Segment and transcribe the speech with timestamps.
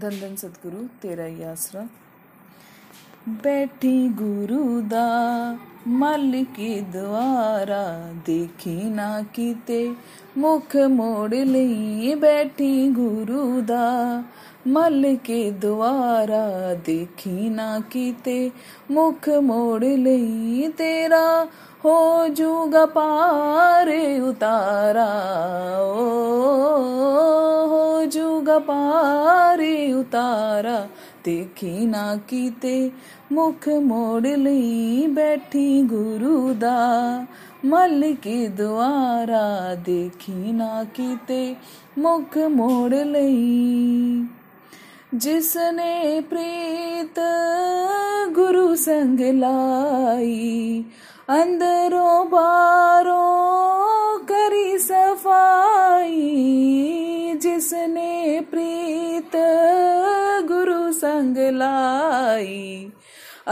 [0.00, 1.86] ਧੰਨ ਧੰਨ ਸਤਿਗੁਰੂ ਤੇਰਾ ਹੀ ਆਸਰਾ
[3.44, 5.56] ਬੈਠੀ ਗੁਰੂ ਦਾ
[5.88, 7.84] ਮਲ ਕੀ ਦਵਾਰਾ
[8.26, 9.94] ਦੇਖੀ ਨਾ ਕੀਤੇ
[10.38, 14.22] ਮੁਖ ਮੋੜ ਲਈ ਬੈਠੀ ਗੁਰੂ ਦਾ
[14.66, 18.50] ਮਲ ਕੇ ਦੁਆਰਾ ਦੇਖੀ ਨਾ ਕੀਤੇ
[18.90, 21.46] ਮੁਖ ਮੋੜ ਲਈ ਤੇਰਾ
[21.84, 23.90] ਹੋ ਜੂਗਾ ਪਾਰ
[24.22, 25.08] ਉਤਾਰਾ
[25.80, 26.08] ਓ
[27.68, 30.77] ਹੋ जुग पारे उतारा,
[31.25, 32.91] देखी ना कि
[33.31, 36.77] मुख मोड़ ली बैठी गुरुदा
[37.65, 41.57] मल के द्वारा देखी ना कि
[41.97, 44.29] मुख मोड़ ली
[45.13, 47.15] जिसने प्रीत
[48.35, 50.85] गुरु संग लाई,
[51.29, 53.48] अंदरों बारों
[61.59, 62.91] लाई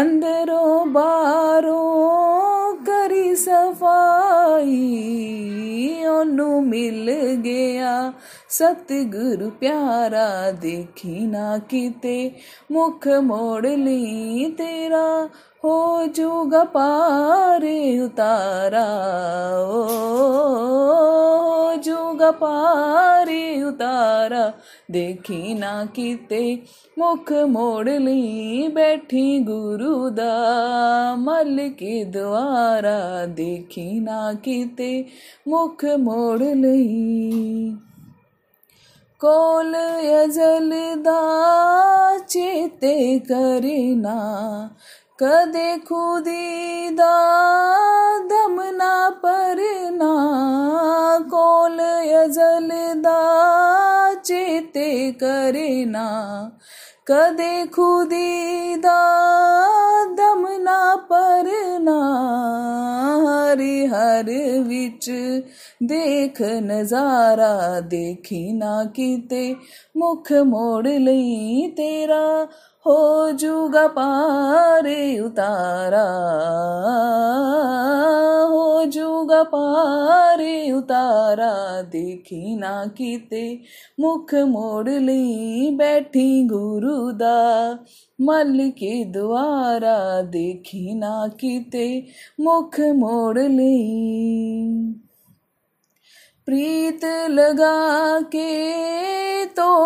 [0.00, 4.78] अंदरों बारों करी सफ़ाई
[6.08, 7.10] ओनू मिल
[7.46, 7.94] गया
[8.52, 12.36] सतगुरु प्यारा देखी ना किते,
[12.72, 15.30] मुख मोड़ ली तेरा,
[15.64, 18.84] हो जूगा पारे उतारा,
[19.68, 19.88] ओ
[21.76, 24.52] जूगा पारे उतारा,
[24.90, 26.62] देखी ना किते,
[26.98, 35.06] मुख मोड़ ली बैठी गुरु दा मल के द्वारा देखी ना किते,
[35.48, 37.91] मुख मोड़ ली।
[39.24, 40.70] कोल यजल
[42.28, 44.16] चेते करीना
[45.20, 47.14] कदे खुदीदा
[48.32, 50.12] दमना ना परना।
[51.32, 53.18] यजल यजलदा
[54.24, 56.06] चेते करे ना।
[57.08, 61.98] कदे खुदी दम ना परना
[63.26, 64.28] हरि हर
[64.68, 65.08] विच
[65.82, 69.56] देख नज़ारा देखी ना किते।
[69.96, 72.48] मुख मोड़ ली तेरा
[72.86, 76.06] हो जूगा पारे उतारा।
[78.50, 80.01] हो जूगा पार
[80.72, 83.64] उतारा देखी ना कि
[84.00, 87.72] मुख मोड़ ली बैठी गुरुदा
[88.20, 92.06] मल के द्वारा देखी ना कीते।
[92.40, 93.82] मुख मोड़ ली।
[96.46, 98.81] प्रीत लगा के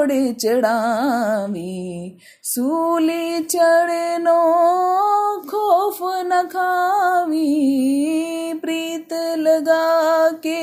[0.00, 4.36] घोड़े चढ़ावी सूली चढ़नो
[5.50, 7.44] खौफ न खावी
[8.62, 10.62] प्रीत लगा के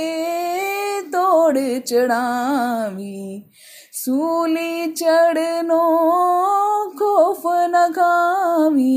[1.14, 3.44] तोड़े चढ़ावी
[3.94, 5.84] सूली चढ़नो
[7.00, 8.94] खोफ न खावी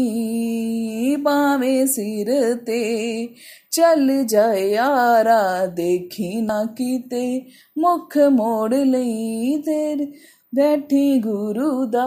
[1.19, 3.28] ਖੋਫ ਨ ਖਾਵੀ ਪਾਵੇ ਸਿਰ ਤੇ
[3.72, 7.41] ਚੱਲ ਜਾਏ ਯਾਰਾ ਦੇਖੀ ਨਾ ਕੀਤੇ
[7.78, 10.12] ਮੁਖ ਮੋੜ ਲਈ ਤੇਰੇ
[10.56, 12.06] ਬੈਠੀ ਗੁਰੂ ਦਾ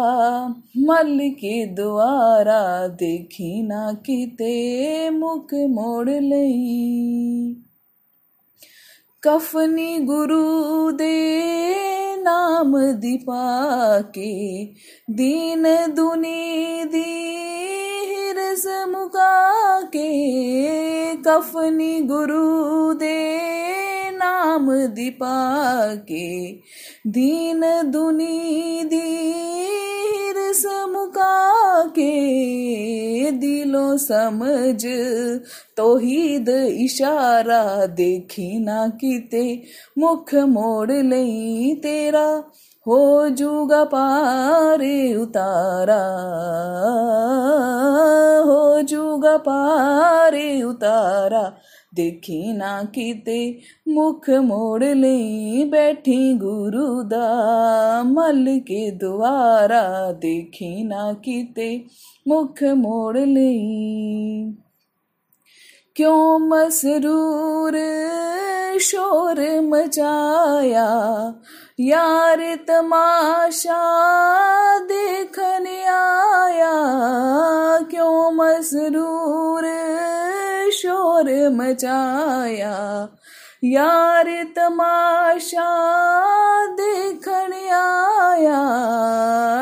[0.78, 7.54] ਮਲ ਕੇ ਦੁਆਰਾ ਦੇਖੀ ਨਾ ਕੀਤੇ ਮੁਖ ਮੋੜ ਲਈ
[9.22, 11.12] ਕਫਨੀ ਗੁਰੂ ਦੇ
[12.22, 14.74] ਨਾਮ ਦੀ ਪਾ ਕੇ
[15.10, 17.28] ਦੀਨ ਦੁਨੀ ਦੀ
[18.53, 20.07] नज मुका के
[21.15, 23.39] कफनी गुरु दे
[24.11, 26.51] नाम दीपा के।
[27.07, 27.61] दीन
[27.91, 32.11] दुनी दीर समुका के।
[33.31, 34.85] दिलो समझ
[35.77, 39.63] तोहीद इशारा देखी ना किते।
[39.97, 42.43] मुख मोड़ लई तेरा
[42.87, 46.01] हो जूगा पारे उतारा।
[48.45, 51.53] हो जूगा पारे उतारा।
[51.95, 57.27] देखी ना किते मुख मोड़ ले बैठी गुरुदा
[58.03, 61.85] मल के द्वारा। देखी ना किते
[62.27, 63.53] मुख मोड़ ले
[65.95, 67.73] क्यों मसरूर
[68.81, 70.87] शोर मचाया?
[71.79, 73.79] यार तमाशा
[74.79, 76.73] देखने आया।
[77.79, 79.63] क्यों मसरूर
[80.71, 83.07] शोर मचाया?
[83.63, 85.69] यार तमाशा
[86.67, 88.61] देखने आया।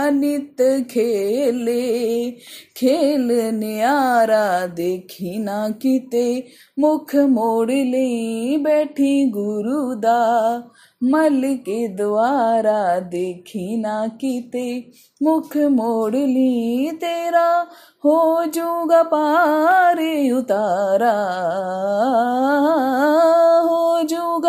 [0.09, 2.31] नित खेले,
[2.77, 6.47] खेलने आरा देखी ना किते,
[6.79, 10.57] मुख मोड़ ले बैठी गुरुदा
[11.03, 14.91] मल के द्वारा देखी ना किते,
[15.23, 17.67] मुख मोड़ ली तेरा,
[18.05, 21.13] हो जूगा पारे उतारा।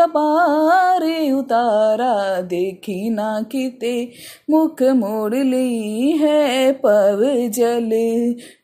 [0.06, 4.12] पारे उतारा देखी ना किते।
[4.50, 7.90] मुख मोड़ ली है पव जल।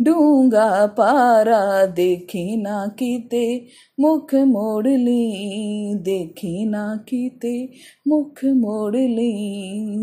[0.00, 3.67] डूँगा पारा देखी ना किते।
[4.00, 7.69] मुख मोड़ ली देखी ना किते।
[8.08, 9.32] मुख मोड़ ली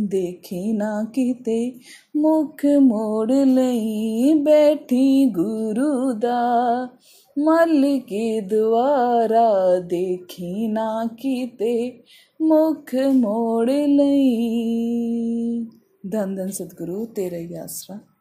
[0.02, 1.76] देखी ना किते।
[2.18, 6.42] मुख मोड़ ली बैठी गुरुदा
[7.40, 12.04] मल्लिके द्वारा देखी ना कीते
[12.42, 14.36] मुख मोड़ लई।
[16.06, 18.15] धन धन सदगुरु तेरा ही आसरा।